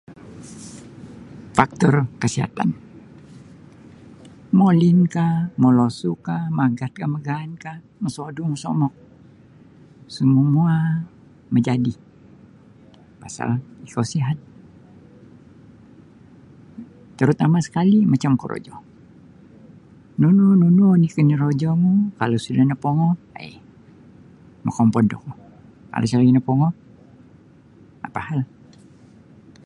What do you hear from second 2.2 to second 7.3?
kasiatan molin kah molosu kah magat kah